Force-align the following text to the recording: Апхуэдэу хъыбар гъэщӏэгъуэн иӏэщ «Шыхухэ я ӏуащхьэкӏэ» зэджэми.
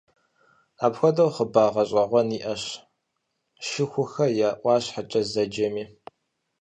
Апхуэдэу 0.85 1.29
хъыбар 1.35 1.69
гъэщӏэгъуэн 1.73 2.29
иӏэщ 2.37 2.63
«Шыхухэ 3.67 4.25
я 4.47 4.49
ӏуащхьэкӏэ» 4.61 5.21
зэджэми. 5.31 5.83